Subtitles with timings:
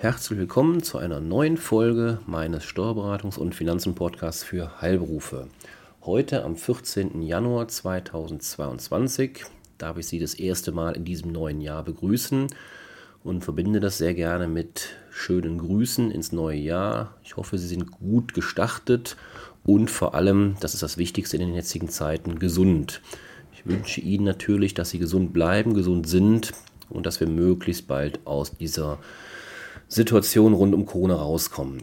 [0.00, 5.48] Herzlich willkommen zu einer neuen Folge meines Steuerberatungs- und Finanzen-Podcasts für Heilberufe.
[6.06, 7.20] Heute am 14.
[7.20, 9.44] Januar 2022
[9.76, 12.46] darf ich Sie das erste Mal in diesem neuen Jahr begrüßen
[13.24, 17.14] und verbinde das sehr gerne mit schönen Grüßen ins neue Jahr.
[17.22, 19.18] Ich hoffe, Sie sind gut gestartet
[19.64, 23.02] und vor allem, das ist das Wichtigste in den jetzigen Zeiten, gesund.
[23.52, 26.52] Ich wünsche Ihnen natürlich, dass Sie gesund bleiben, gesund sind
[26.88, 28.98] und dass wir möglichst bald aus dieser
[29.90, 31.82] Situation rund um Corona rauskommen.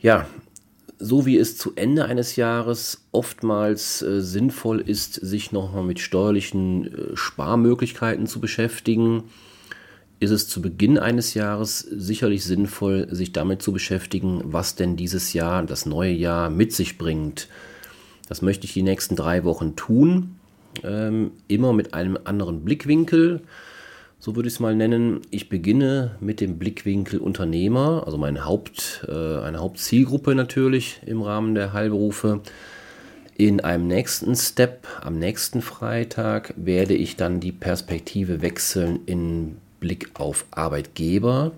[0.00, 0.26] Ja,
[0.98, 6.86] so wie es zu Ende eines Jahres oftmals äh, sinnvoll ist, sich nochmal mit steuerlichen
[6.86, 9.24] äh, Sparmöglichkeiten zu beschäftigen,
[10.20, 15.32] ist es zu Beginn eines Jahres sicherlich sinnvoll, sich damit zu beschäftigen, was denn dieses
[15.32, 17.48] Jahr, das neue Jahr mit sich bringt.
[18.28, 20.36] Das möchte ich die nächsten drei Wochen tun,
[20.82, 23.42] ähm, immer mit einem anderen Blickwinkel.
[24.24, 25.20] So würde ich es mal nennen.
[25.28, 31.54] Ich beginne mit dem Blickwinkel Unternehmer, also meine Haupt, äh, eine Hauptzielgruppe natürlich im Rahmen
[31.54, 32.40] der Heilberufe.
[33.36, 40.12] In einem nächsten Step, am nächsten Freitag, werde ich dann die Perspektive wechseln in Blick
[40.14, 41.52] auf Arbeitgeber.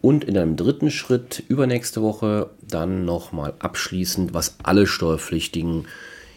[0.00, 5.88] Und in einem dritten Schritt übernächste Woche dann nochmal abschließend, was alle Steuerpflichtigen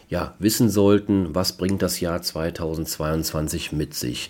[0.08, 4.28] ja, wissen sollten, was bringt das Jahr 2022 mit sich.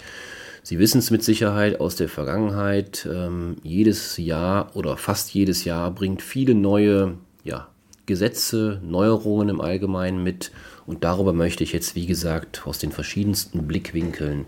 [0.65, 3.09] Sie wissen es mit Sicherheit aus der Vergangenheit.
[3.11, 7.69] Ähm, jedes Jahr oder fast jedes Jahr bringt viele neue ja,
[8.07, 10.53] Gesetze, Neuerungen im Allgemeinen mit.
[10.87, 14.47] Und darüber möchte ich jetzt, wie gesagt, aus den verschiedensten Blickwinkeln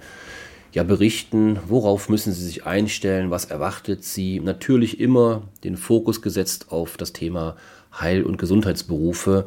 [0.72, 4.40] ja berichten, worauf müssen Sie sich einstellen, was erwartet Sie.
[4.40, 7.56] Natürlich immer den Fokus gesetzt auf das Thema
[7.92, 9.46] Heil- und Gesundheitsberufe.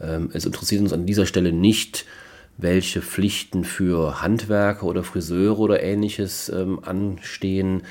[0.00, 2.06] Ähm, es interessiert uns an dieser Stelle nicht,
[2.58, 7.82] welche Pflichten für Handwerker oder Friseure oder ähnliches ähm, anstehen.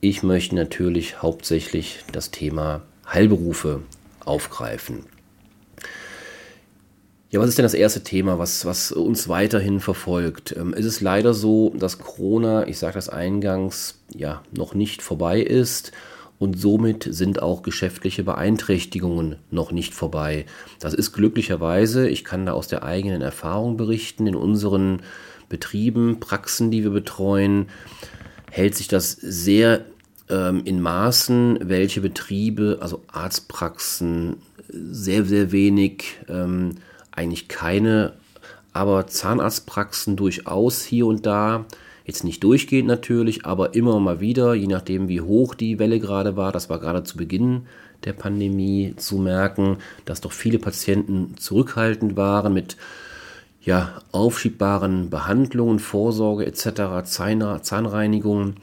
[0.00, 3.82] Ich möchte natürlich hauptsächlich das Thema Heilberufe
[4.24, 5.04] aufgreifen.
[7.30, 10.54] Ja, was ist denn das erste Thema, was, was uns weiterhin verfolgt?
[10.56, 15.40] Ähm, es ist leider so, dass Corona, ich sage das eingangs, ja, noch nicht vorbei
[15.40, 15.92] ist
[16.38, 20.46] und somit sind auch geschäftliche Beeinträchtigungen noch nicht vorbei.
[20.80, 25.02] Das ist glücklicherweise, ich kann da aus der eigenen Erfahrung berichten, in unseren
[25.48, 27.68] Betrieben, Praxen, die wir betreuen,
[28.50, 29.84] hält sich das sehr
[30.28, 34.36] ähm, in Maßen, welche Betriebe, also Arztpraxen,
[34.68, 36.76] sehr, sehr wenig ähm,
[37.12, 38.14] eigentlich keine,
[38.72, 41.64] aber Zahnarztpraxen durchaus hier und da.
[42.06, 46.36] Jetzt nicht durchgehend natürlich, aber immer mal wieder, je nachdem wie hoch die Welle gerade
[46.36, 46.52] war.
[46.52, 47.66] Das war gerade zu Beginn
[48.04, 52.76] der Pandemie zu merken, dass doch viele Patienten zurückhaltend waren mit
[53.60, 58.54] ja, aufschiebbaren Behandlungen, Vorsorge etc., Zahnreinigung.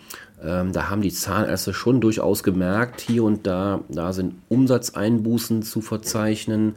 [0.41, 5.81] Ähm, da haben die Zahnärzte schon durchaus gemerkt, hier und da, da sind Umsatzeinbußen zu
[5.81, 6.75] verzeichnen.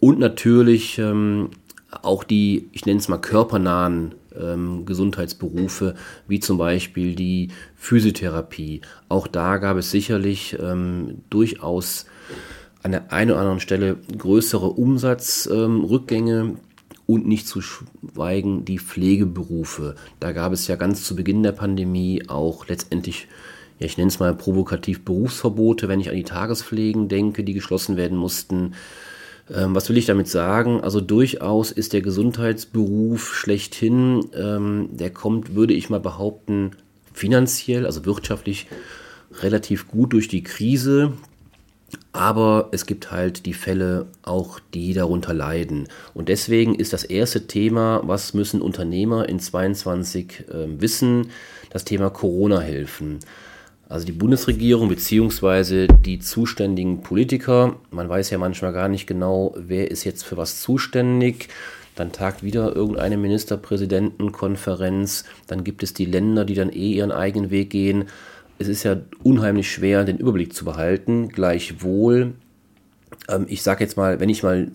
[0.00, 1.50] Und natürlich ähm,
[2.02, 5.94] auch die, ich nenne es mal körpernahen ähm, Gesundheitsberufe,
[6.28, 8.80] wie zum Beispiel die Physiotherapie.
[9.08, 12.06] Auch da gab es sicherlich ähm, durchaus
[12.82, 16.56] an der einen oder anderen Stelle größere Umsatzrückgänge ähm,
[17.06, 19.94] und nicht zu schweigen die Pflegeberufe.
[20.20, 23.28] Da gab es ja ganz zu Beginn der Pandemie auch letztendlich
[23.78, 27.96] ja, ich nenne es mal provokativ Berufsverbote, wenn ich an die Tagespflegen denke, die geschlossen
[27.96, 28.74] werden mussten.
[29.50, 30.80] Ähm, was will ich damit sagen?
[30.80, 36.72] Also durchaus ist der Gesundheitsberuf schlechthin, ähm, der kommt, würde ich mal behaupten,
[37.12, 38.66] finanziell, also wirtschaftlich
[39.40, 41.12] relativ gut durch die Krise.
[42.12, 45.88] Aber es gibt halt die Fälle auch, die darunter leiden.
[46.14, 51.28] Und deswegen ist das erste Thema, was müssen Unternehmer in 22 äh, wissen,
[51.70, 53.18] das Thema Corona-Hilfen.
[53.92, 55.86] Also die Bundesregierung bzw.
[55.86, 60.62] die zuständigen Politiker, man weiß ja manchmal gar nicht genau, wer ist jetzt für was
[60.62, 61.50] zuständig.
[61.94, 65.24] Dann tagt wieder irgendeine Ministerpräsidentenkonferenz.
[65.46, 68.06] Dann gibt es die Länder, die dann eh ihren eigenen Weg gehen.
[68.58, 71.28] Es ist ja unheimlich schwer, den Überblick zu behalten.
[71.28, 72.32] Gleichwohl,
[73.28, 74.68] ähm, ich sage jetzt mal, wenn ich mal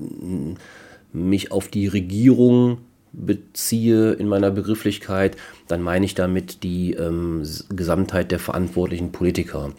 [1.11, 2.81] mich auf die Regierung
[3.13, 5.38] beziehe in meiner Begrifflichkeit,
[5.68, 9.74] dann meine ich damit die ähm, Gesamtheit der verantwortlichen Politiker.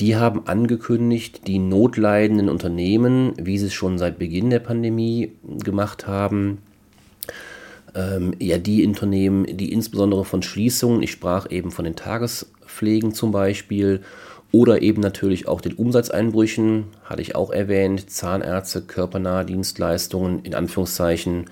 [0.00, 5.32] Die haben angekündigt, die notleidenden Unternehmen, wie sie es schon seit Beginn der Pandemie
[5.62, 6.58] gemacht haben,
[7.94, 13.32] ähm, ja, die Unternehmen, die insbesondere von Schließungen, ich sprach eben von den Tagespflegen zum
[13.32, 14.00] Beispiel,
[14.50, 21.46] oder eben natürlich auch den Umsatzeinbrüchen, hatte ich auch erwähnt, Zahnärzte, körpernahe Dienstleistungen, in Anführungszeichen,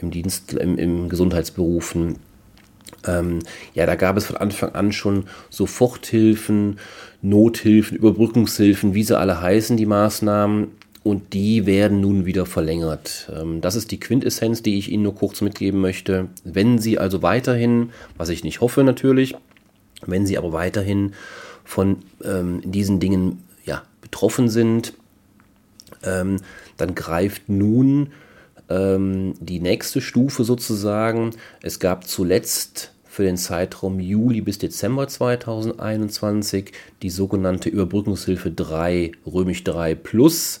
[0.00, 2.16] im Dienst, im, im Gesundheitsberufen,
[3.06, 3.40] Ähm,
[3.74, 6.78] ja, da gab es von Anfang an schon Soforthilfen,
[7.22, 10.68] Nothilfen, Überbrückungshilfen, wie sie alle heißen, die Maßnahmen.
[11.04, 13.30] Und die werden nun wieder verlängert.
[13.34, 16.28] Ähm, das ist die Quintessenz, die ich Ihnen nur kurz mitgeben möchte.
[16.44, 19.34] Wenn Sie also weiterhin, was ich nicht hoffe natürlich,
[20.04, 21.12] wenn Sie aber weiterhin
[21.64, 24.92] von ähm, diesen Dingen ja, betroffen sind,
[26.02, 26.38] ähm,
[26.76, 28.08] dann greift nun
[28.68, 31.30] ähm, die nächste Stufe sozusagen.
[31.62, 36.72] Es gab zuletzt für den Zeitraum Juli bis Dezember 2021
[37.02, 40.60] die sogenannte Überbrückungshilfe 3, römisch 3 Plus.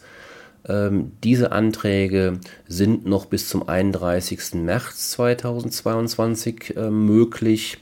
[0.66, 4.54] Ähm, diese Anträge sind noch bis zum 31.
[4.54, 7.78] März 2022 äh, möglich.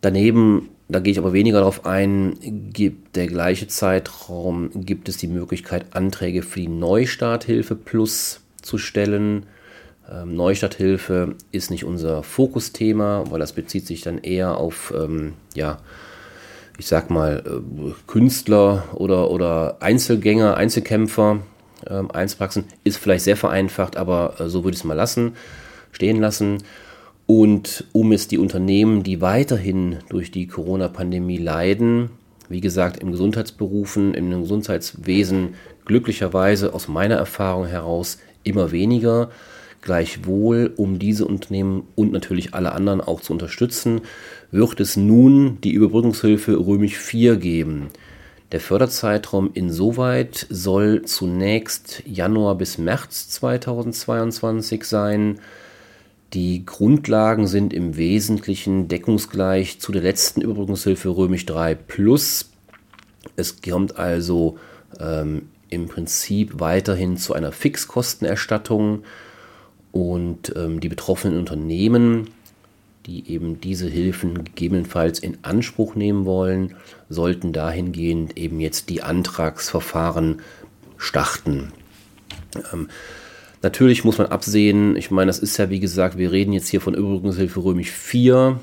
[0.00, 2.36] Daneben, da gehe ich aber weniger darauf ein,
[2.72, 9.46] gibt der gleiche Zeitraum, gibt es die Möglichkeit, Anträge für die Neustarthilfe Plus zu stellen.
[10.10, 15.78] Ähm, Neustarthilfe ist nicht unser Fokusthema, weil das bezieht sich dann eher auf, ähm, ja,
[16.78, 21.40] ich sag mal, äh, Künstler oder, oder Einzelgänger, Einzelkämpfer,
[21.88, 22.64] ähm, Einzelpraxen.
[22.84, 25.36] Ist vielleicht sehr vereinfacht, aber äh, so würde ich es mal lassen,
[25.92, 26.62] stehen lassen.
[27.32, 32.10] Und um es die Unternehmen, die weiterhin durch die Corona-Pandemie leiden,
[32.48, 35.54] wie gesagt, im Gesundheitsberufen, im Gesundheitswesen
[35.84, 39.30] glücklicherweise aus meiner Erfahrung heraus immer weniger,
[39.80, 44.00] Gleichwohl, um diese Unternehmen und natürlich alle anderen auch zu unterstützen,
[44.50, 47.90] wird es nun die Überbrückungshilfe Römisch 4 geben.
[48.50, 55.38] Der Förderzeitraum insoweit soll zunächst Januar bis März 2022 sein.
[56.32, 62.50] Die Grundlagen sind im Wesentlichen deckungsgleich zu der letzten Überbrückungshilfe Römisch 3 Plus.
[63.34, 64.58] Es kommt also
[65.00, 69.02] ähm, im Prinzip weiterhin zu einer Fixkostenerstattung
[69.90, 72.30] und ähm, die betroffenen Unternehmen,
[73.06, 76.76] die eben diese Hilfen gegebenenfalls in Anspruch nehmen wollen,
[77.08, 80.42] sollten dahingehend eben jetzt die Antragsverfahren
[80.96, 81.72] starten.
[82.72, 82.88] Ähm,
[83.62, 86.80] natürlich muss man absehen, ich meine, das ist ja wie gesagt, wir reden jetzt hier
[86.80, 88.58] von Überbrückungshilfe Römisch 4.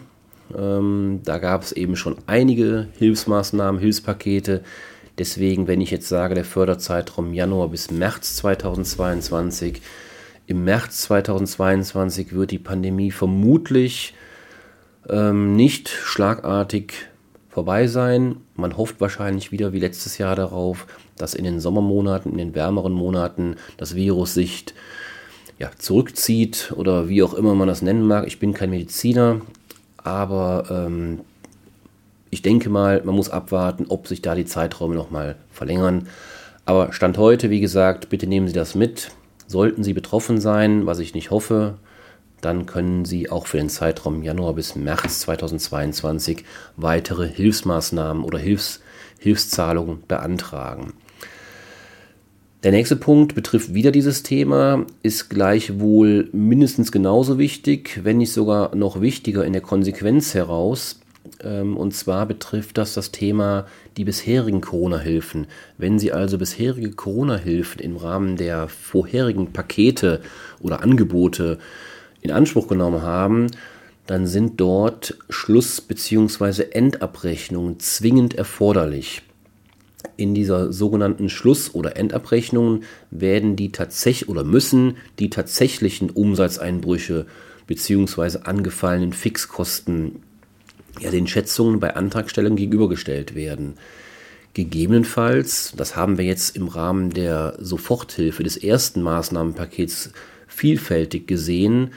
[0.58, 4.64] Ähm, da gab es eben schon einige Hilfsmaßnahmen, Hilfspakete.
[5.18, 9.82] Deswegen, wenn ich jetzt sage, der Förderzeitraum Januar bis März 2022,
[10.46, 14.14] im März 2022 wird die Pandemie vermutlich
[15.10, 16.94] ähm, nicht schlagartig
[17.50, 18.38] vorbei sein.
[18.56, 20.86] Man hofft wahrscheinlich wieder wie letztes Jahr darauf,
[21.18, 24.66] dass in den Sommermonaten, in den wärmeren Monaten das Virus sich
[25.60, 28.28] ja, zurückzieht oder wie auch immer man das nennen mag.
[28.28, 29.42] Ich bin kein Mediziner,
[29.98, 31.22] aber ähm,
[32.30, 36.08] ich denke mal, man muss abwarten, ob sich da die Zeiträume nochmal verlängern.
[36.66, 39.12] Aber Stand heute, wie gesagt, bitte nehmen Sie das mit.
[39.48, 41.76] Sollten Sie betroffen sein, was ich nicht hoffe,
[42.42, 46.44] dann können Sie auch für den Zeitraum Januar bis März 2022
[46.76, 48.82] weitere Hilfsmaßnahmen oder Hilfs
[49.20, 50.94] Hilfszahlungen beantragen.
[52.68, 58.76] Der nächste Punkt betrifft wieder dieses Thema, ist gleichwohl mindestens genauso wichtig, wenn nicht sogar
[58.76, 61.00] noch wichtiger in der Konsequenz heraus.
[61.42, 65.48] Ähm, und zwar betrifft das das Thema die bisherigen Corona-Hilfen.
[65.78, 70.20] Wenn Sie also bisherige Corona-Hilfen im Rahmen der vorherigen Pakete
[70.60, 71.60] oder Angebote
[72.20, 73.48] in Anspruch genommen haben,
[74.08, 76.64] dann sind dort Schluss- bzw.
[76.72, 79.22] Endabrechnungen zwingend erforderlich.
[80.16, 87.26] In dieser sogenannten Schluss- oder Endabrechnung werden die tatsächlich oder müssen die tatsächlichen Umsatzeinbrüche
[87.66, 88.40] bzw.
[88.44, 90.24] angefallenen Fixkosten
[91.00, 93.76] ja, den Schätzungen bei Antragstellung gegenübergestellt werden.
[94.54, 100.12] Gegebenenfalls, das haben wir jetzt im Rahmen der Soforthilfe des ersten Maßnahmenpakets
[100.48, 101.92] vielfältig gesehen,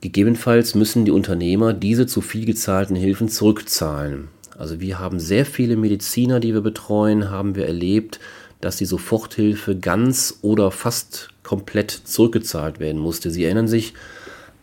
[0.00, 4.28] gegebenenfalls müssen die Unternehmer diese zu viel gezahlten Hilfen zurückzahlen.
[4.60, 8.20] Also wir haben sehr viele Mediziner, die wir betreuen, haben wir erlebt,
[8.60, 13.30] dass die Soforthilfe ganz oder fast komplett zurückgezahlt werden musste.
[13.30, 13.94] Sie erinnern sich,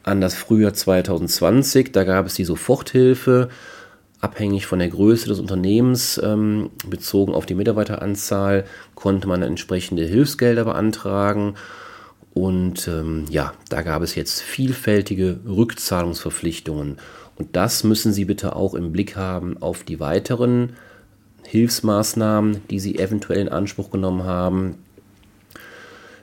[0.08, 1.92] an das Frühjahr 2020.
[1.92, 3.50] Da gab es die Soforthilfe,
[4.22, 8.64] abhängig von der Größe des Unternehmens, ähm, bezogen auf die Mitarbeiteranzahl,
[8.96, 11.56] konnte man entsprechende Hilfsgelder beantragen.
[12.34, 17.00] Und ähm, ja, da gab es jetzt vielfältige Rückzahlungsverpflichtungen.
[17.38, 20.74] Und das müssen Sie bitte auch im Blick haben auf die weiteren
[21.44, 24.76] Hilfsmaßnahmen, die Sie eventuell in Anspruch genommen haben.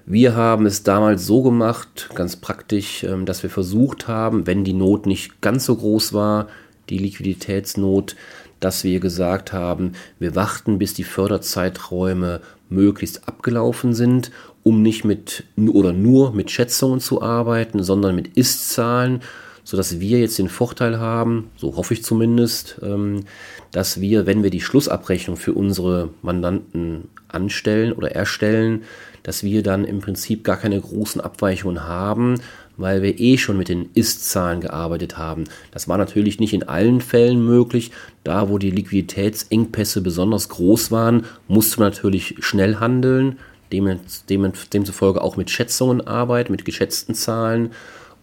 [0.06, 4.74] Wir haben es damals so gemacht, ganz praktisch, ähm, dass wir versucht haben, wenn die
[4.74, 6.48] Not nicht ganz so groß war,
[6.90, 8.14] die Liquiditätsnot,
[8.60, 14.30] dass wir gesagt haben, wir warten, bis die Förderzeiträume möglichst abgelaufen sind,
[14.62, 19.20] um nicht mit oder nur mit Schätzungen zu arbeiten, sondern mit Ist-Zahlen.
[19.64, 23.24] Sodass wir jetzt den Vorteil haben, so hoffe ich zumindest, ähm,
[23.72, 28.84] dass wir, wenn wir die Schlussabrechnung für unsere Mandanten anstellen oder erstellen,
[29.24, 32.36] dass wir dann im Prinzip gar keine großen Abweichungen haben,
[32.76, 35.44] weil wir eh schon mit den Ist-Zahlen gearbeitet haben.
[35.70, 37.90] Das war natürlich nicht in allen Fällen möglich.
[38.22, 43.38] Da, wo die Liquiditätsengpässe besonders groß waren, musste man natürlich schnell handeln,
[43.72, 47.70] demzufolge auch mit Schätzungen arbeiten, mit geschätzten Zahlen.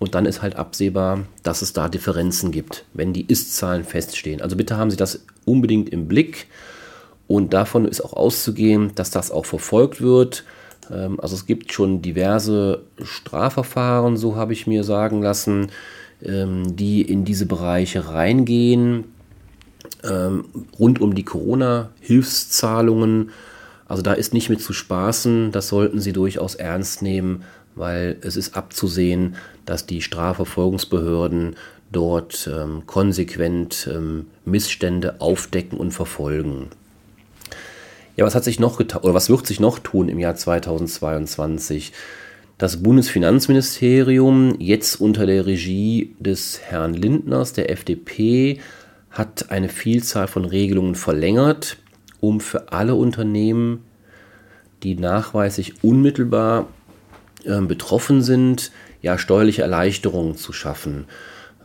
[0.01, 4.41] Und dann ist halt absehbar, dass es da Differenzen gibt, wenn die Ist-Zahlen feststehen.
[4.41, 6.48] Also bitte haben Sie das unbedingt im Blick.
[7.27, 10.43] Und davon ist auch auszugehen, dass das auch verfolgt wird.
[10.89, 15.70] Ähm, also es gibt schon diverse Strafverfahren, so habe ich mir sagen lassen,
[16.25, 19.03] ähm, die in diese Bereiche reingehen,
[20.03, 20.46] ähm,
[20.79, 23.29] rund um die Corona-Hilfszahlungen.
[23.88, 27.43] Also da ist nicht mit zu spaßen, das sollten Sie durchaus ernst nehmen,
[27.75, 29.35] weil es ist abzusehen,
[29.65, 31.55] dass die Strafverfolgungsbehörden
[31.91, 36.67] dort ähm, konsequent ähm, Missstände aufdecken und verfolgen.
[38.15, 41.93] Ja, was hat sich noch getan oder was wird sich noch tun im Jahr 2022?
[42.57, 48.59] Das Bundesfinanzministerium, jetzt unter der Regie des Herrn Lindners, der FDP,
[49.09, 51.77] hat eine Vielzahl von Regelungen verlängert,
[52.19, 53.83] um für alle Unternehmen,
[54.83, 56.67] die nachweislich unmittelbar
[57.43, 58.71] betroffen sind,
[59.01, 61.05] ja, steuerliche Erleichterungen zu schaffen.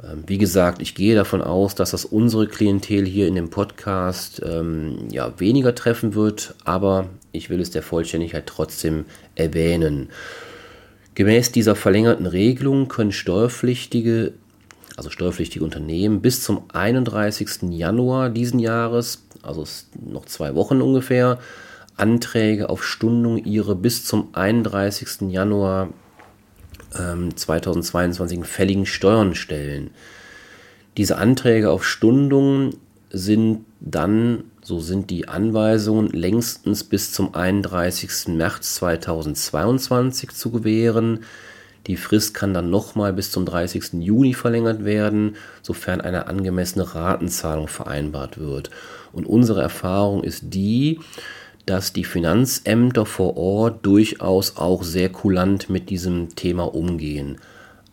[0.02, 4.42] Ähm, wie gesagt, ich gehe davon aus, dass das unsere Klientel hier in dem Podcast
[4.45, 10.09] ähm, ja, weniger treffen wird, aber ich will es der Vollständigkeit trotzdem erwähnen.
[11.14, 14.35] Gemäß dieser verlängerten Regelung können steuerpflichtige,
[14.97, 17.71] also steuerpflichtige Unternehmen bis zum 31.
[17.71, 19.64] Januar diesen Jahres, also
[20.04, 21.38] noch zwei Wochen ungefähr,
[21.96, 25.30] Anträge auf Stundung ihre bis zum 31.
[25.30, 25.88] Januar
[26.90, 29.90] 2022 ähm, fälligen Steuern stellen.
[30.96, 32.76] Diese Anträge auf Stundungen
[33.10, 38.28] sind dann, so sind die Anweisungen, längstens bis zum 31.
[38.28, 41.20] März 2022 zu gewähren.
[41.86, 43.94] Die Frist kann dann nochmal bis zum 30.
[44.00, 48.70] Juni verlängert werden, sofern eine angemessene Ratenzahlung vereinbart wird.
[49.12, 51.00] Und unsere Erfahrung ist die,
[51.66, 57.38] dass die Finanzämter vor Ort durchaus auch sehr kulant mit diesem Thema umgehen.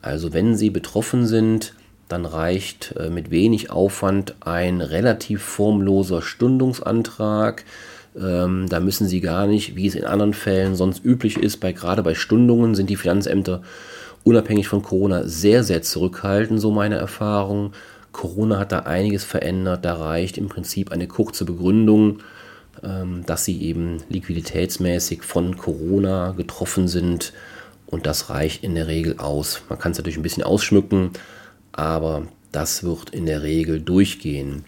[0.02, 1.74] Also wenn sie betroffen sind,
[2.08, 7.66] dann reicht äh, mit wenig Aufwand ein relativ formloser Stundungsantrag.
[8.16, 11.72] Ähm, da müssen sie gar nicht, wie es in anderen Fällen sonst üblich ist, bei,
[11.72, 13.64] gerade bei Stundungen sind die Finanzämter
[14.24, 17.74] unabhängig von Corona sehr, sehr zurückhaltend, so meine Erfahrung.
[18.12, 19.84] Corona hat da einiges verändert.
[19.84, 22.20] Da reicht im Prinzip eine kurze Begründung
[22.82, 27.34] dass sie eben liquiditätsmäßig von Corona getroffen sind
[27.86, 29.62] und das reicht in der Regel aus.
[29.70, 31.12] Man kann es natürlich ein bisschen ausschmücken,
[31.72, 34.66] aber das wird in der Regel durchgehen.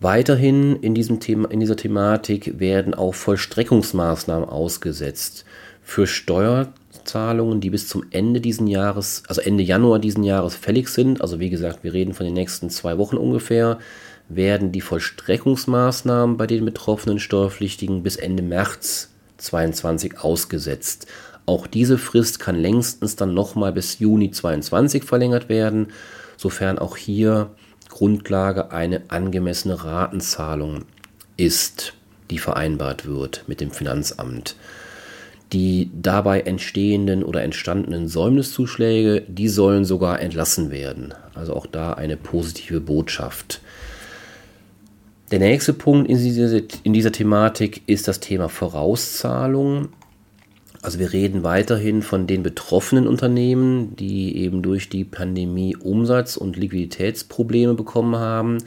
[0.00, 5.44] Weiterhin in, diesem Thema, in dieser Thematik werden auch Vollstreckungsmaßnahmen ausgesetzt
[5.82, 11.20] für Steuerzahlungen, die bis zum Ende diesen Jahres, also Ende Januar diesen Jahres fällig sind.
[11.20, 13.78] Also wie gesagt, wir reden von den nächsten zwei Wochen ungefähr
[14.36, 21.06] werden die Vollstreckungsmaßnahmen bei den betroffenen Steuerpflichtigen bis Ende März 2022 ausgesetzt.
[21.46, 25.88] Auch diese Frist kann längstens dann nochmal bis Juni 2022 verlängert werden,
[26.36, 27.50] sofern auch hier
[27.88, 30.84] Grundlage eine angemessene Ratenzahlung
[31.36, 31.94] ist,
[32.30, 34.56] die vereinbart wird mit dem Finanzamt.
[35.52, 41.12] Die dabei entstehenden oder entstandenen Säumniszuschläge, die sollen sogar entlassen werden.
[41.34, 43.60] Also auch da eine positive Botschaft.
[45.32, 49.88] Der nächste Punkt in dieser, in dieser Thematik ist das Thema Vorauszahlungen.
[50.82, 56.58] Also wir reden weiterhin von den betroffenen Unternehmen, die eben durch die Pandemie Umsatz- und
[56.58, 58.58] Liquiditätsprobleme bekommen haben.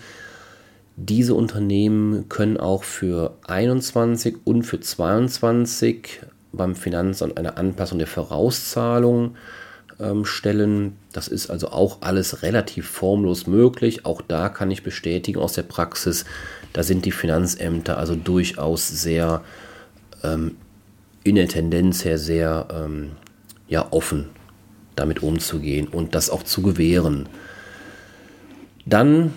[0.96, 9.36] Diese Unternehmen können auch für 21 und für 22 beim Finanzamt eine Anpassung der Vorauszahlung
[10.00, 10.98] ähm, stellen.
[11.14, 14.06] Das ist also auch alles relativ formlos möglich.
[14.06, 16.26] Auch da kann ich bestätigen aus der Praxis,
[16.74, 19.44] da sind die Finanzämter also durchaus sehr
[20.24, 20.58] ähm,
[21.24, 23.12] in der Tendenz her sehr ähm,
[23.68, 24.30] ja, offen
[24.96, 27.28] damit umzugehen und das auch zu gewähren.
[28.86, 29.34] Dann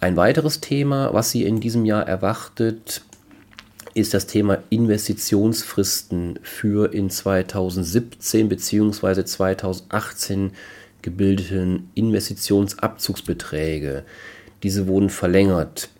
[0.00, 3.02] ein weiteres Thema, was Sie in diesem Jahr erwartet,
[3.98, 9.24] ist das Thema Investitionsfristen für in 2017 bzw.
[9.24, 10.52] 2018
[11.02, 14.04] gebildeten Investitionsabzugsbeträge.
[14.62, 15.90] Diese wurden verlängert.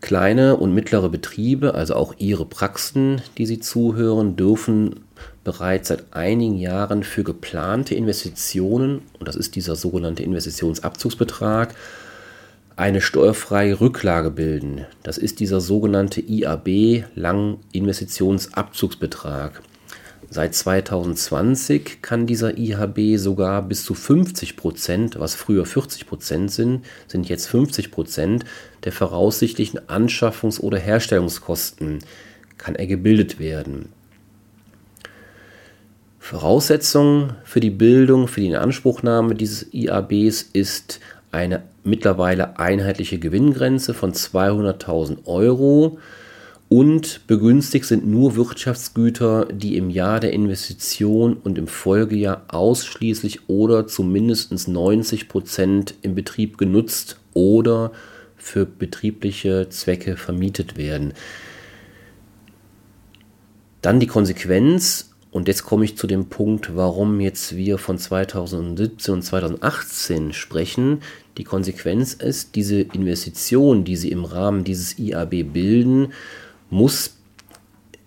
[0.00, 5.00] Kleine und mittlere Betriebe, also auch Ihre Praxen, die Sie zuhören, dürfen
[5.44, 11.74] bereits seit einigen Jahren für geplante Investitionen, und das ist dieser sogenannte Investitionsabzugsbetrag,
[12.76, 14.86] eine steuerfreie Rücklage bilden.
[15.02, 19.62] Das ist dieser sogenannte IAB Lang-Investitionsabzugsbetrag.
[20.32, 26.84] Seit 2020 kann dieser IHB sogar bis zu 50 Prozent, was früher 40 Prozent sind,
[27.08, 28.44] sind jetzt 50 Prozent
[28.84, 31.98] der voraussichtlichen Anschaffungs- oder Herstellungskosten
[32.58, 33.88] kann er gebildet werden.
[36.20, 41.00] Voraussetzung für die Bildung, für die Inanspruchnahme dieses IABs ist
[41.32, 45.98] eine mittlerweile einheitliche Gewinngrenze von 200.000 Euro
[46.68, 53.88] und begünstigt sind nur Wirtschaftsgüter, die im Jahr der Investition und im Folgejahr ausschließlich oder
[53.88, 57.90] zumindest 90 Prozent im Betrieb genutzt oder
[58.36, 61.12] für betriebliche Zwecke vermietet werden.
[63.82, 69.14] Dann die Konsequenz, und jetzt komme ich zu dem Punkt, warum jetzt wir von 2017
[69.14, 71.02] und 2018 sprechen.
[71.38, 76.12] Die Konsequenz ist, diese Investition, die Sie im Rahmen dieses IAB bilden,
[76.68, 77.16] muss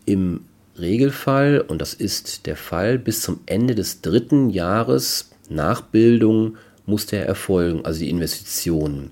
[0.05, 0.41] im
[0.77, 7.05] Regelfall, und das ist der Fall, bis zum Ende des dritten Jahres nach Bildung muss
[7.05, 9.11] der erfolgen, also die Investition.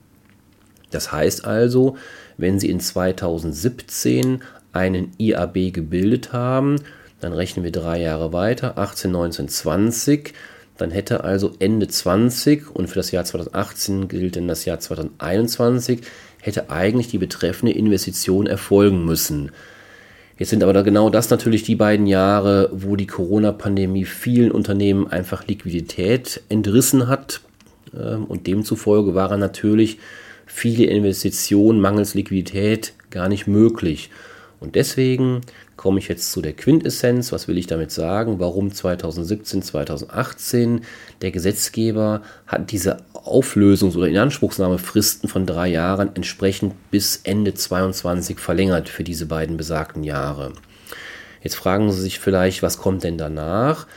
[0.89, 1.95] Das heißt also,
[2.37, 4.41] wenn Sie in 2017
[4.73, 6.75] einen IAB gebildet haben,
[7.21, 10.33] dann rechnen wir drei Jahre weiter, 18, 19, 20,
[10.77, 16.01] dann hätte also Ende 20 und für das Jahr 2018 gilt dann das Jahr 2021,
[16.41, 19.51] hätte eigentlich die betreffende Investition erfolgen müssen.
[20.39, 25.07] Jetzt sind aber da genau das natürlich die beiden Jahre, wo die Corona-Pandemie vielen Unternehmen
[25.07, 27.41] einfach Liquidität entrissen hat.
[27.95, 29.99] Ähm, und demzufolge waren natürlich
[30.47, 34.09] viele Investitionen mangels Liquidität gar nicht möglich.
[34.59, 35.41] Und deswegen
[35.81, 37.31] komme ich jetzt zu der Quintessenz.
[37.31, 38.37] Was will ich damit sagen?
[38.37, 40.81] Warum 2017, 2018?
[41.23, 48.89] Der Gesetzgeber hat diese Auflösungs- oder Inanspruchsnahmefristen von drei Jahren entsprechend bis Ende 2022 verlängert
[48.89, 50.53] für diese beiden besagten Jahre.
[51.41, 53.87] Jetzt fragen Sie sich vielleicht, was kommt denn danach?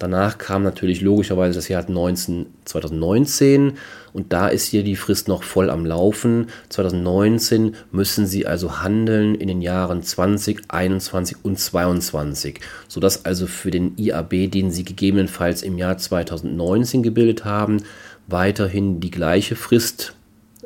[0.00, 3.74] Danach kam natürlich logischerweise das Jahr 19, 2019
[4.14, 6.46] und da ist hier die Frist noch voll am Laufen.
[6.70, 13.70] 2019 müssen Sie also handeln in den Jahren 20, 21 und 22, sodass also für
[13.70, 17.82] den IAB, den Sie gegebenenfalls im Jahr 2019 gebildet haben,
[18.26, 20.14] weiterhin die gleiche Frist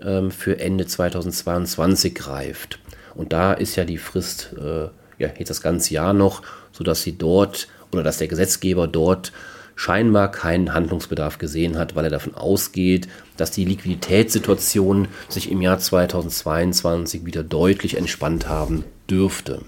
[0.01, 2.79] ähm, für Ende 2022 greift.
[3.16, 4.85] Und da ist ja die Frist äh,
[5.18, 9.33] ja, jetzt das ganze Jahr noch, sodass Sie dort oder dass der Gesetzgeber dort
[9.76, 15.78] scheinbar keinen Handlungsbedarf gesehen hat, weil er davon ausgeht, dass die Liquiditätssituation sich im Jahr
[15.78, 19.62] 2022 wieder deutlich entspannt haben dürfte.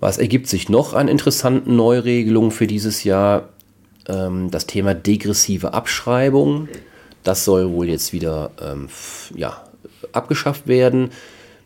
[0.00, 3.48] Was ergibt sich noch an interessanten Neuregelungen für dieses Jahr?
[4.06, 6.68] Ähm, das Thema degressive Abschreibung.
[7.24, 8.88] Das soll wohl jetzt wieder ähm,
[9.34, 9.64] ja,
[10.12, 11.10] abgeschafft werden.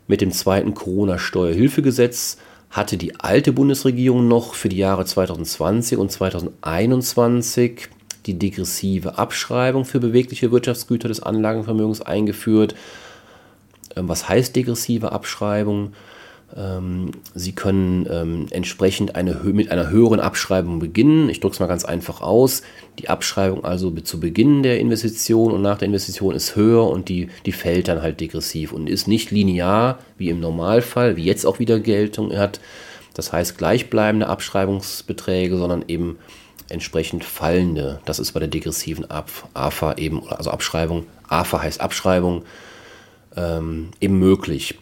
[0.07, 2.37] Mit dem zweiten Corona-Steuerhilfegesetz
[2.73, 7.87] hatte die alte Bundesregierung noch für die Jahre 2020 und 2021
[8.25, 12.73] die degressive Abschreibung für bewegliche Wirtschaftsgüter des Anlagenvermögens eingeführt.
[13.95, 15.93] Ähm, was heißt degressive Abschreibung?
[16.55, 21.29] Ähm, Sie können ähm, entsprechend eine, mit einer höheren Abschreibung beginnen.
[21.29, 22.61] Ich drücke es mal ganz einfach aus.
[22.99, 27.29] Die Abschreibung also zu Beginn der Investition und nach der Investition ist höher und die,
[27.45, 31.59] die fällt dann halt degressiv und ist nicht linear wie im Normalfall, wie jetzt auch
[31.59, 32.59] wieder Geltung hat.
[33.13, 36.17] Das heißt gleichbleibende Abschreibungsbeträge, sondern eben
[36.69, 37.99] entsprechend fallende.
[38.05, 41.05] Das ist bei der degressiven AFA eben, also Abschreibung.
[41.27, 42.43] AFA heißt Abschreibung,
[43.35, 44.77] ähm, eben möglich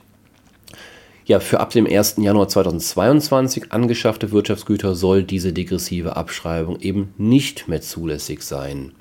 [1.31, 2.15] ja, für ab dem 1.
[2.17, 8.91] Januar 2022 angeschaffte Wirtschaftsgüter soll diese degressive Abschreibung eben nicht mehr zulässig sein.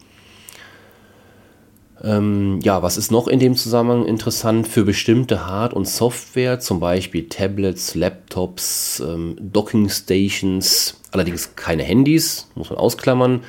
[2.05, 4.69] Ähm, ja, was ist noch in dem Zusammenhang interessant?
[4.69, 12.47] Für bestimmte Hard- und Software, zum Beispiel Tablets, Laptops, ähm, Docking Stations, allerdings keine Handys,
[12.55, 13.41] muss man ausklammern,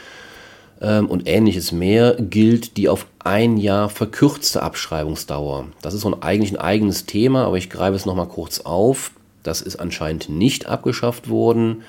[0.81, 5.67] ähm, und ähnliches mehr gilt die auf ein Jahr verkürzte Abschreibungsdauer.
[5.81, 9.11] Das ist so ein, eigentlich ein eigenes Thema, aber ich greife es nochmal kurz auf.
[9.43, 11.83] Das ist anscheinend nicht abgeschafft worden,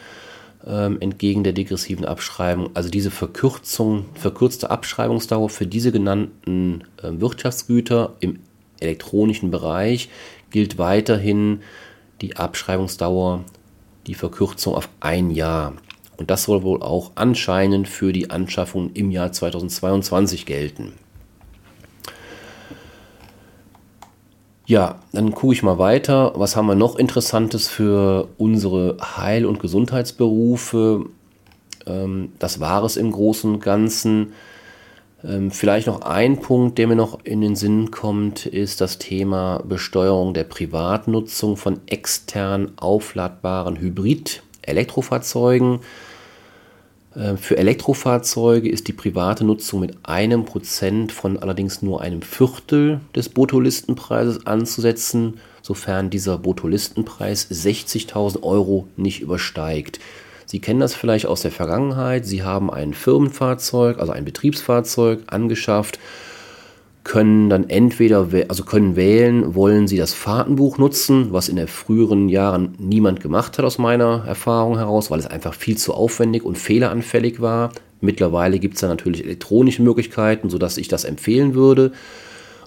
[0.66, 2.70] ähm, entgegen der degressiven Abschreibung.
[2.74, 8.38] Also diese Verkürzung, verkürzte Abschreibungsdauer für diese genannten äh, Wirtschaftsgüter im
[8.81, 10.09] elektronischen Bereich
[10.50, 11.61] gilt weiterhin
[12.20, 13.44] die Abschreibungsdauer,
[14.07, 15.74] die Verkürzung auf ein Jahr.
[16.23, 20.93] Und das soll wohl auch anscheinend für die Anschaffung im Jahr 2022 gelten.
[24.67, 26.35] Ja, dann gucke ich mal weiter.
[26.37, 31.07] Was haben wir noch Interessantes für unsere Heil- und Gesundheitsberufe?
[31.87, 34.33] Ähm, das war es im Großen und Ganzen.
[35.25, 39.61] Ähm, vielleicht noch ein Punkt, der mir noch in den Sinn kommt, ist das Thema
[39.67, 45.81] Besteuerung der Privatnutzung von extern aufladbaren Hybrid-Elektrofahrzeugen.
[47.14, 53.01] Äh, für Elektrofahrzeuge ist die private Nutzung mit einem Prozent von allerdings nur einem Viertel
[53.14, 60.01] des Bruttolistenpreises anzusetzen, sofern dieser Bruttolistenpreis 60.000 Euro nicht übersteigt.
[60.46, 62.27] Sie kennen das vielleicht aus der Vergangenheit.
[62.27, 65.98] Sie haben ein Firmenfahrzeug, also ein Betriebsfahrzeug angeschafft
[67.05, 72.29] können dann entweder, also können wählen, wollen sie das Fahrtenbuch nutzen, was in den früheren
[72.29, 76.57] Jahren niemand gemacht hat aus meiner Erfahrung heraus, weil es einfach viel zu aufwendig und
[76.57, 77.73] fehleranfällig war.
[78.01, 81.93] Mittlerweile gibt es da natürlich elektronische Möglichkeiten, sodass ich das empfehlen würde.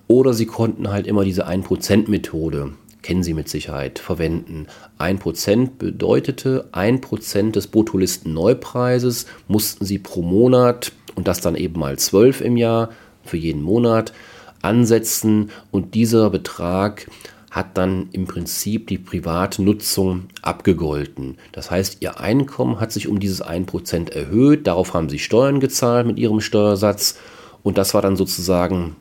[0.07, 4.67] Oder sie konnten halt immer diese 1%-Methode, kennen Sie mit Sicherheit, verwenden.
[4.99, 12.41] 1% bedeutete 1% des Bruttolisten-Neupreises mussten Sie pro Monat und das dann eben mal 12
[12.41, 12.89] im Jahr
[13.25, 14.13] für jeden Monat
[14.61, 17.07] ansetzen und dieser Betrag
[17.51, 21.37] hat dann im Prinzip die private Nutzung abgegolten.
[21.53, 26.05] Das heißt, ihr Einkommen hat sich um dieses 1% erhöht, darauf haben sie Steuern gezahlt
[26.05, 27.17] mit ihrem Steuersatz
[27.63, 28.97] und das war dann sozusagen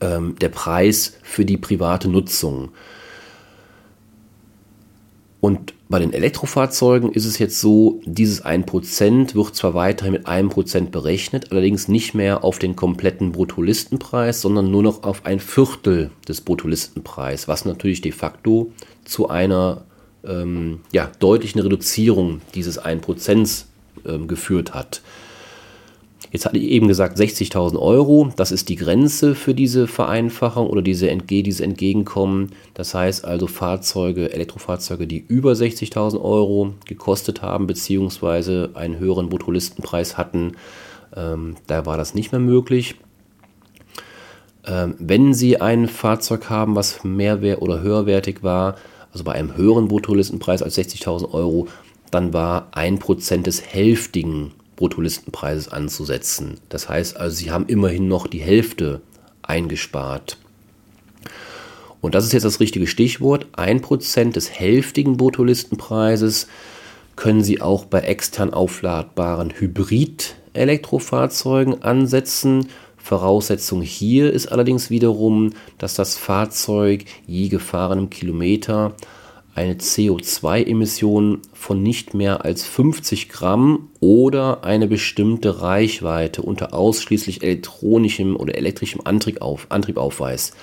[0.00, 2.70] ähm, der Preis für die private Nutzung.
[5.40, 10.90] Und bei den Elektrofahrzeugen ist es jetzt so, dieses 1% wird zwar weiterhin mit 1%
[10.90, 16.40] berechnet, allerdings nicht mehr auf den kompletten Bruttolistenpreis, sondern nur noch auf ein Viertel des
[16.40, 18.72] Bruttolistenpreis, was natürlich de facto
[19.04, 19.84] zu einer
[20.26, 23.64] ähm, ja, deutlichen Reduzierung dieses 1%
[24.06, 25.02] ähm, geführt hat.
[26.34, 30.82] Jetzt hatte ich eben gesagt 60.000 Euro, das ist die Grenze für diese Vereinfachung oder
[30.82, 32.50] diese Entge dieses Entgegenkommen.
[32.74, 40.18] Das heißt also Fahrzeuge, Elektrofahrzeuge, die über 60.000 Euro gekostet haben, beziehungsweise einen höheren Bruttolistenpreis
[40.18, 40.56] hatten,
[41.14, 42.96] ähm, da war das nicht mehr möglich.
[44.66, 48.74] Ähm, wenn Sie ein Fahrzeug haben, was mehrwert oder höherwertig war,
[49.12, 51.68] also bei einem höheren Bruttolistenpreis als 60.000 Euro,
[52.10, 56.60] dann war ein Prozent des hälftigen Bruttolistenpreises anzusetzen.
[56.68, 59.00] Das heißt also, sie haben immerhin noch die Hälfte
[59.42, 60.38] eingespart.
[62.00, 63.46] Und das ist jetzt das richtige Stichwort.
[63.56, 66.48] 1% des hälftigen Bruttolistenpreises
[67.16, 72.68] können Sie auch bei extern aufladbaren Hybrid-Elektrofahrzeugen ansetzen.
[72.96, 78.94] Voraussetzung hier ist allerdings wiederum, dass das Fahrzeug je gefahrenem Kilometer
[79.54, 88.36] eine CO2-Emission von nicht mehr als 50 Gramm oder eine bestimmte Reichweite unter ausschließlich elektronischem
[88.36, 90.56] oder elektrischem Antrieb, auf, Antrieb aufweist.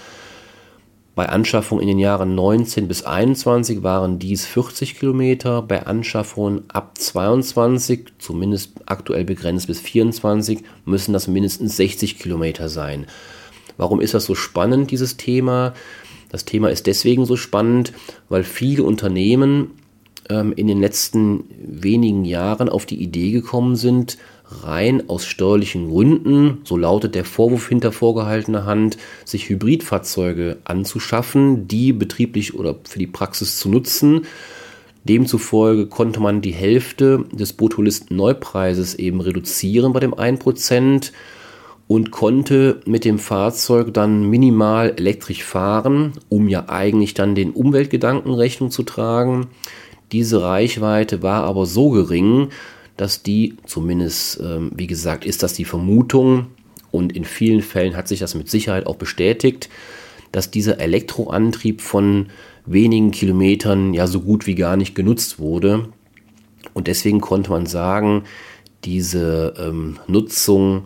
[1.13, 6.97] Bei Anschaffung in den Jahren 19 bis 21 waren dies 40 Kilometer, bei Anschaffungen ab
[6.97, 13.07] 22, zumindest aktuell begrenzt bis 24, müssen das mindestens 60 Kilometer sein.
[13.77, 15.73] Warum ist das so spannend, dieses Thema?
[16.31, 17.91] Das Thema ist deswegen so spannend,
[18.29, 19.71] weil viele Unternehmen
[20.29, 24.17] ähm, in den letzten wenigen Jahren auf die Idee gekommen sind,
[24.63, 31.91] rein aus steuerlichen Gründen, so lautet der Vorwurf hinter vorgehaltener Hand, sich Hybridfahrzeuge anzuschaffen, die
[31.91, 34.25] betrieblich oder für die Praxis zu nutzen.
[35.03, 41.11] Demzufolge konnte man die Hälfte des Bruttolisten-Neupreises eben reduzieren bei dem 1%
[41.91, 48.33] und konnte mit dem Fahrzeug dann minimal elektrisch fahren, um ja eigentlich dann den Umweltgedanken
[48.33, 49.47] Rechnung zu tragen.
[50.13, 52.47] Diese Reichweite war aber so gering,
[52.95, 56.47] dass die, zumindest ähm, wie gesagt, ist das die Vermutung
[56.91, 59.67] und in vielen Fällen hat sich das mit Sicherheit auch bestätigt,
[60.31, 62.27] dass dieser Elektroantrieb von
[62.65, 65.89] wenigen Kilometern ja so gut wie gar nicht genutzt wurde.
[66.73, 68.23] Und deswegen konnte man sagen,
[68.85, 70.85] diese ähm, Nutzung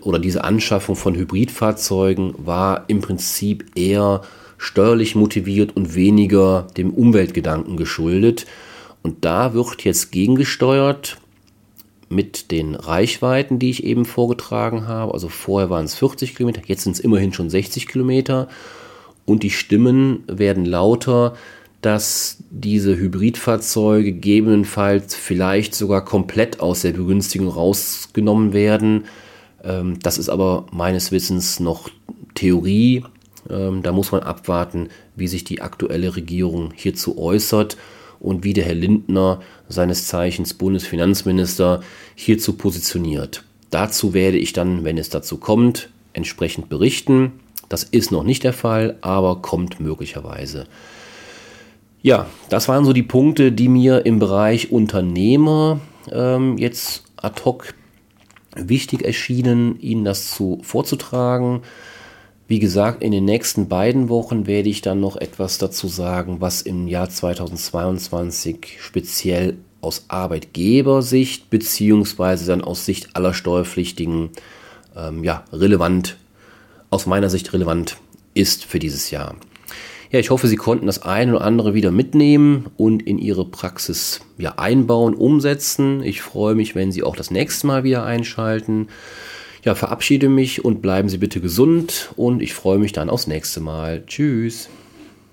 [0.00, 4.22] oder diese Anschaffung von Hybridfahrzeugen war im Prinzip eher
[4.58, 8.46] steuerlich motiviert und weniger dem Umweltgedanken geschuldet.
[9.02, 11.18] Und da wird jetzt gegengesteuert
[12.08, 15.12] mit den Reichweiten, die ich eben vorgetragen habe.
[15.14, 18.48] Also vorher waren es 40 Kilometer, jetzt sind es immerhin schon 60 Kilometer.
[19.24, 21.34] Und die Stimmen werden lauter,
[21.80, 29.04] dass diese Hybridfahrzeuge gegebenenfalls vielleicht sogar komplett aus der Begünstigung rausgenommen werden
[29.62, 31.88] das ist aber meines Wissens noch
[32.34, 33.04] Theorie.
[33.48, 37.76] Ähm, da muss man abwarten, wie sich die aktuelle Regierung hierzu äußert
[38.20, 41.82] und wie der Herr Lindner, seines Zeichens Bundesfinanzminister,
[42.14, 43.44] hierzu positioniert.
[43.70, 47.32] Dazu werde ich dann, wenn es dazu kommt, entsprechend berichten.
[47.68, 50.66] Das ist noch nicht der Fall, aber kommt möglicherweise.
[52.02, 57.74] Ja, das waren so die Punkte, die mir im Bereich Unternehmer ähm, jetzt ad hoc
[58.56, 61.62] wichtig erschienen, Ihnen das zu, vorzutragen.
[62.48, 66.62] Wie gesagt, in den nächsten beiden Wochen werde ich dann noch etwas dazu sagen, was
[66.62, 74.30] im Jahr 2022 speziell aus Arbeitgebersicht beziehungsweise dann aus Sicht aller Steuerpflichtigen
[74.96, 76.16] ähm, ja, relevant,
[76.90, 77.96] aus meiner Sicht relevant
[78.34, 79.34] ist für dieses Jahr.
[80.12, 84.20] Ja, ich hoffe, Sie konnten das eine oder andere wieder mitnehmen und in Ihre Praxis
[84.36, 86.02] ja, einbauen, umsetzen.
[86.02, 88.88] Ich freue mich, wenn Sie auch das nächste Mal wieder einschalten.
[89.64, 93.60] Ja, verabschiede mich und bleiben Sie bitte gesund und ich freue mich dann aufs nächste
[93.60, 94.04] Mal.
[94.06, 94.68] Tschüss.